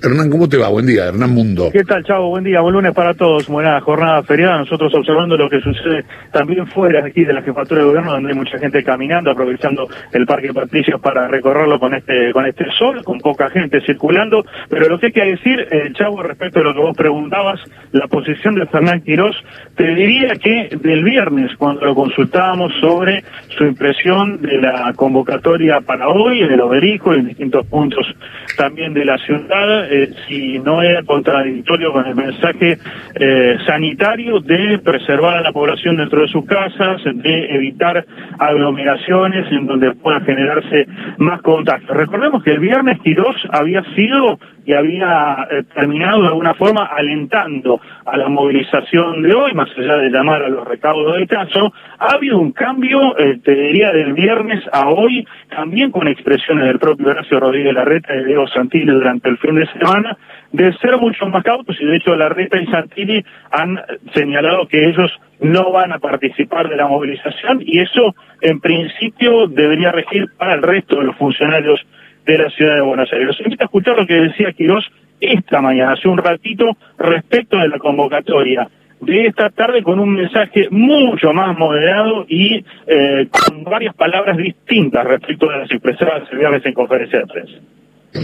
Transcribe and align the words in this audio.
Hernán, 0.00 0.30
¿cómo 0.30 0.48
te 0.48 0.56
va? 0.56 0.68
Buen 0.68 0.86
día, 0.86 1.08
Hernán 1.08 1.34
Mundo. 1.34 1.70
¿Qué 1.72 1.82
tal, 1.82 2.04
Chavo? 2.04 2.28
Buen 2.28 2.44
día, 2.44 2.60
buen 2.60 2.72
lunes 2.72 2.92
para 2.92 3.14
todos. 3.14 3.48
Buena 3.48 3.80
jornada 3.80 4.22
feriada. 4.22 4.58
Nosotros 4.58 4.94
observando 4.94 5.36
lo 5.36 5.50
que 5.50 5.60
sucede 5.60 6.04
también 6.30 6.68
fuera 6.68 7.04
aquí 7.04 7.24
de 7.24 7.32
la 7.32 7.42
jefatura 7.42 7.80
de 7.80 7.88
gobierno, 7.88 8.12
donde 8.12 8.30
hay 8.30 8.38
mucha 8.38 8.60
gente 8.60 8.84
caminando, 8.84 9.32
aprovechando 9.32 9.88
el 10.12 10.24
Parque 10.24 10.54
Patricios 10.54 11.00
para 11.00 11.26
recorrerlo 11.26 11.80
con 11.80 11.94
este 11.94 12.32
con 12.32 12.46
este 12.46 12.66
sol, 12.78 13.02
con 13.02 13.18
poca 13.18 13.50
gente 13.50 13.80
circulando. 13.80 14.44
Pero 14.68 14.88
lo 14.88 15.00
que 15.00 15.06
hay 15.06 15.12
que 15.12 15.24
decir, 15.24 15.66
eh, 15.68 15.90
Chavo, 15.94 16.22
respecto 16.22 16.60
a 16.60 16.62
lo 16.62 16.74
que 16.74 16.80
vos 16.80 16.96
preguntabas, 16.96 17.58
la 17.90 18.06
posición 18.06 18.54
de 18.54 18.66
Fernán 18.66 19.00
Quirós, 19.00 19.34
te 19.74 19.96
diría 19.96 20.36
que 20.36 20.78
del 20.80 21.02
viernes, 21.02 21.56
cuando 21.58 21.84
lo 21.84 21.96
consultábamos 21.96 22.72
sobre 22.80 23.24
su 23.48 23.64
impresión 23.64 24.42
de 24.42 24.58
la 24.58 24.92
convocatoria 24.94 25.80
para 25.80 26.08
hoy, 26.08 26.42
en 26.42 26.52
el 26.52 26.60
Oberico, 26.60 27.14
en 27.14 27.26
distintos 27.26 27.66
puntos 27.66 28.06
también 28.56 28.94
de 28.94 29.04
la 29.04 29.18
ciudad, 29.18 29.87
eh, 29.90 30.12
si 30.26 30.58
no 30.58 30.82
era 30.82 31.02
contradictorio 31.02 31.92
con 31.92 32.06
el 32.06 32.14
mensaje 32.14 32.78
eh, 33.14 33.56
sanitario 33.66 34.40
de 34.40 34.78
preservar 34.78 35.38
a 35.38 35.40
la 35.40 35.52
población 35.52 35.96
dentro 35.96 36.22
de 36.22 36.28
sus 36.28 36.44
casas, 36.44 37.02
de 37.04 37.46
evitar 37.54 38.04
aglomeraciones 38.38 39.50
en 39.50 39.66
donde 39.66 39.92
pueda 39.94 40.20
generarse 40.20 40.86
más 41.18 41.40
contagios. 41.42 41.90
Recordemos 41.90 42.42
que 42.42 42.52
el 42.52 42.60
viernes 42.60 43.00
Quirós 43.00 43.36
había 43.50 43.82
sido 43.94 44.38
y 44.68 44.74
había 44.74 45.48
eh, 45.50 45.62
terminado 45.74 46.20
de 46.20 46.28
alguna 46.28 46.52
forma 46.52 46.84
alentando 46.84 47.80
a 48.04 48.18
la 48.18 48.28
movilización 48.28 49.22
de 49.22 49.34
hoy, 49.34 49.54
más 49.54 49.70
allá 49.78 49.96
de 49.96 50.10
llamar 50.10 50.42
a 50.42 50.50
los 50.50 50.68
recaudos 50.68 51.16
del 51.16 51.26
caso, 51.26 51.72
ha 51.98 52.12
habido 52.12 52.38
un 52.38 52.52
cambio, 52.52 53.14
te 53.42 53.54
diría, 53.54 53.92
del 53.92 54.12
viernes 54.12 54.62
a 54.70 54.90
hoy, 54.90 55.26
también 55.48 55.90
con 55.90 56.06
expresiones 56.06 56.66
del 56.66 56.78
propio 56.78 57.08
Horacio 57.08 57.40
Rodríguez 57.40 57.72
Larreta 57.72 58.14
y 58.14 58.24
Diego 58.24 58.46
Santilli 58.46 58.92
durante 58.92 59.30
el 59.30 59.38
fin 59.38 59.54
de 59.54 59.66
semana, 59.72 60.18
de 60.52 60.70
ser 60.74 60.98
mucho 60.98 61.26
más 61.28 61.42
cautos 61.44 61.80
y 61.80 61.86
de 61.86 61.96
hecho 61.96 62.14
Larreta 62.14 62.60
y 62.60 62.66
Santilli 62.66 63.24
han 63.50 63.80
señalado 64.12 64.68
que 64.68 64.86
ellos 64.86 65.10
no 65.40 65.72
van 65.72 65.92
a 65.92 65.98
participar 65.98 66.68
de 66.68 66.76
la 66.76 66.88
movilización 66.88 67.62
y 67.62 67.80
eso 67.80 68.14
en 68.42 68.60
principio 68.60 69.46
debería 69.46 69.92
regir 69.92 70.26
para 70.36 70.54
el 70.54 70.62
resto 70.62 70.96
de 70.96 71.04
los 71.04 71.16
funcionarios 71.16 71.80
de 72.32 72.38
la 72.44 72.50
ciudad 72.50 72.74
de 72.74 72.82
Buenos 72.82 73.10
Aires. 73.12 73.26
Los 73.28 73.40
invito 73.40 73.64
a 73.64 73.66
escuchar 73.66 73.96
lo 73.96 74.06
que 74.06 74.14
decía 74.14 74.52
Quirós 74.52 74.84
esta 75.20 75.60
mañana, 75.60 75.92
hace 75.94 76.08
un 76.08 76.18
ratito, 76.18 76.76
respecto 76.98 77.56
de 77.56 77.68
la 77.68 77.78
convocatoria 77.78 78.68
de 79.00 79.26
esta 79.26 79.50
tarde 79.50 79.82
con 79.82 79.98
un 79.98 80.14
mensaje 80.14 80.68
mucho 80.70 81.32
más 81.32 81.56
moderado 81.56 82.26
y 82.28 82.64
eh, 82.86 83.28
con 83.30 83.64
varias 83.64 83.94
palabras 83.94 84.36
distintas 84.36 85.04
respecto 85.04 85.48
de 85.48 85.58
las 85.58 85.70
expresadas 85.70 86.28
el 86.30 86.66
en 86.66 86.74
conferencia 86.74 87.20
de 87.20 87.26
prensa. 87.26 87.54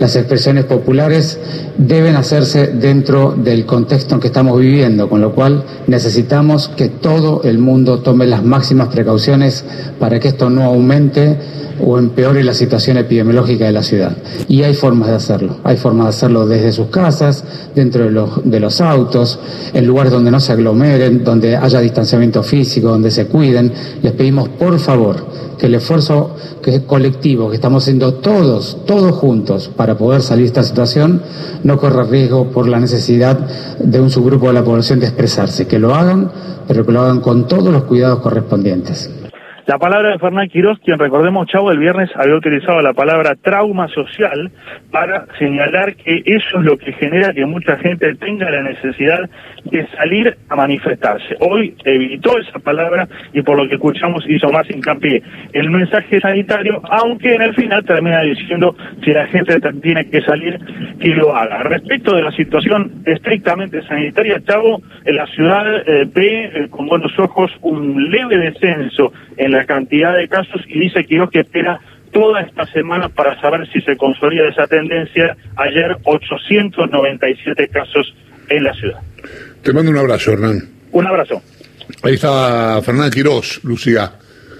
Las 0.00 0.16
expresiones 0.16 0.64
populares 0.64 1.72
deben 1.76 2.16
hacerse 2.16 2.68
dentro 2.68 3.32
del 3.32 3.66
contexto 3.66 4.14
en 4.14 4.20
que 4.20 4.28
estamos 4.28 4.58
viviendo, 4.58 5.08
con 5.08 5.20
lo 5.20 5.32
cual 5.32 5.64
necesitamos 5.86 6.68
que 6.68 6.88
todo 6.88 7.42
el 7.44 7.58
mundo 7.58 8.02
tome 8.02 8.26
las 8.26 8.42
máximas 8.42 8.88
precauciones 8.88 9.94
para 10.00 10.18
que 10.18 10.28
esto 10.28 10.50
no 10.50 10.62
aumente 10.62 11.36
o 11.84 11.98
empeore 11.98 12.42
la 12.44 12.54
situación 12.54 12.96
epidemiológica 12.96 13.66
de 13.66 13.72
la 13.72 13.82
ciudad. 13.82 14.16
Y 14.48 14.62
hay 14.62 14.74
formas 14.74 15.08
de 15.08 15.14
hacerlo. 15.14 15.56
Hay 15.64 15.76
formas 15.76 16.06
de 16.06 16.10
hacerlo 16.10 16.46
desde 16.46 16.72
sus 16.72 16.88
casas, 16.88 17.44
dentro 17.74 18.04
de 18.04 18.10
los, 18.10 18.30
de 18.44 18.60
los 18.60 18.80
autos, 18.80 19.38
en 19.72 19.86
lugares 19.86 20.12
donde 20.12 20.30
no 20.30 20.40
se 20.40 20.52
aglomeren, 20.52 21.24
donde 21.24 21.56
haya 21.56 21.80
distanciamiento 21.80 22.42
físico, 22.42 22.88
donde 22.88 23.10
se 23.10 23.26
cuiden. 23.26 23.72
Les 24.02 24.12
pedimos, 24.12 24.48
por 24.48 24.78
favor, 24.78 25.26
que 25.58 25.66
el 25.66 25.74
esfuerzo 25.74 26.36
que 26.62 26.76
es 26.76 26.80
colectivo, 26.82 27.48
que 27.48 27.56
estamos 27.56 27.84
haciendo 27.84 28.14
todos, 28.14 28.78
todos 28.86 29.12
juntos 29.12 29.70
para 29.74 29.96
poder 29.96 30.22
salir 30.22 30.44
de 30.44 30.48
esta 30.48 30.62
situación, 30.62 31.22
no 31.62 31.78
corra 31.78 32.04
riesgo 32.04 32.50
por 32.50 32.68
la 32.68 32.80
necesidad 32.80 33.38
de 33.78 34.00
un 34.00 34.10
subgrupo 34.10 34.48
de 34.48 34.54
la 34.54 34.64
población 34.64 35.00
de 35.00 35.06
expresarse. 35.06 35.66
Que 35.66 35.78
lo 35.78 35.94
hagan, 35.94 36.30
pero 36.66 36.84
que 36.84 36.92
lo 36.92 37.02
hagan 37.02 37.20
con 37.20 37.46
todos 37.46 37.72
los 37.72 37.84
cuidados 37.84 38.20
correspondientes. 38.20 39.10
La 39.66 39.78
palabra 39.78 40.10
de 40.10 40.20
Fernán 40.20 40.48
Quirós, 40.48 40.78
quien 40.78 40.96
recordemos, 40.96 41.48
Chavo, 41.48 41.72
el 41.72 41.80
viernes 41.80 42.08
había 42.14 42.36
utilizado 42.36 42.80
la 42.82 42.92
palabra 42.92 43.34
trauma 43.34 43.88
social 43.88 44.52
para 44.92 45.26
señalar 45.40 45.96
que 45.96 46.22
eso 46.24 46.58
es 46.60 46.64
lo 46.64 46.78
que 46.78 46.92
genera 46.92 47.32
que 47.32 47.44
mucha 47.44 47.76
gente 47.78 48.14
tenga 48.14 48.48
la 48.48 48.62
necesidad 48.62 49.28
de 49.64 49.84
salir 49.88 50.36
a 50.50 50.54
manifestarse. 50.54 51.36
Hoy 51.40 51.74
evitó 51.84 52.38
esa 52.38 52.60
palabra 52.60 53.08
y 53.32 53.42
por 53.42 53.56
lo 53.56 53.68
que 53.68 53.74
escuchamos 53.74 54.24
hizo 54.28 54.52
más 54.52 54.70
hincapié 54.70 55.20
el 55.52 55.68
mensaje 55.68 56.20
sanitario, 56.20 56.80
aunque 56.88 57.34
en 57.34 57.42
el 57.42 57.54
final 57.56 57.84
termina 57.84 58.20
diciendo 58.20 58.76
si 59.04 59.12
la 59.12 59.26
gente 59.26 59.60
tiene 59.82 60.08
que 60.08 60.22
salir, 60.22 60.60
que 61.00 61.08
lo 61.08 61.34
haga. 61.34 61.64
Respecto 61.64 62.14
de 62.14 62.22
la 62.22 62.30
situación 62.30 63.02
estrictamente 63.04 63.82
sanitaria, 63.88 64.40
Chavo, 64.46 64.80
en 65.04 65.16
la 65.16 65.26
ciudad 65.26 65.82
eh, 65.88 66.08
ve 66.14 66.44
eh, 66.54 66.68
con 66.70 66.86
buenos 66.86 67.18
ojos 67.18 67.50
un 67.62 68.12
leve 68.12 68.38
descenso 68.38 69.12
en 69.36 69.55
la 69.56 69.64
cantidad 69.64 70.14
de 70.14 70.28
casos 70.28 70.60
y 70.68 70.78
dice 70.78 71.04
Quiroz 71.04 71.30
que 71.30 71.40
espera 71.40 71.80
toda 72.12 72.42
esta 72.42 72.66
semana 72.66 73.08
para 73.08 73.40
saber 73.40 73.66
si 73.72 73.80
se 73.80 73.96
consolida 73.96 74.48
esa 74.48 74.66
tendencia. 74.66 75.36
Ayer 75.56 75.96
897 76.04 77.68
casos 77.68 78.14
en 78.50 78.64
la 78.64 78.74
ciudad. 78.74 79.00
Te 79.62 79.72
mando 79.72 79.90
un 79.90 79.98
abrazo, 79.98 80.32
Hernán. 80.32 80.68
Un 80.92 81.06
abrazo. 81.06 81.42
Ahí 82.02 82.14
está 82.14 82.80
Fernán 82.82 83.10
Quirós, 83.10 83.60
Lucía. 83.64 84.12